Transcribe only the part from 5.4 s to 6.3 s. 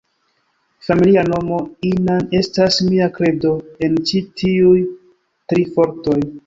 tri fortoj.